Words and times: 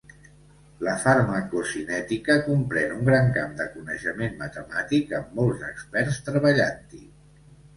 La 0.85 0.93
farmacocinètica 1.03 2.37
comprèn 2.47 2.95
un 2.95 3.05
gran 3.09 3.29
camp 3.37 3.53
de 3.61 3.67
coneixement 3.75 4.35
matemàtic 4.41 5.15
amb 5.21 5.37
molts 5.41 5.67
experts 5.69 6.19
treballant-hi. 6.33 7.07